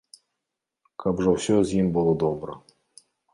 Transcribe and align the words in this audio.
Каб 1.03 1.21
жа 1.25 1.29
ўсё 1.35 1.59
з 1.73 1.77
ім 1.83 1.93
было 1.99 2.17
добра! 2.25 2.57